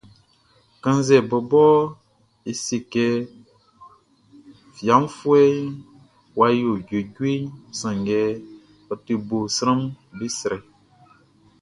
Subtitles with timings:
[0.81, 1.63] Kannzɛ bɔbɔ
[2.49, 3.05] e se kɛ
[4.75, 5.59] fiafuɛʼn
[6.37, 7.41] wʼa yo juejueʼn,
[7.79, 8.19] sanngɛ
[8.91, 9.81] ɔ te bo sranʼm
[10.17, 10.57] be srɛ.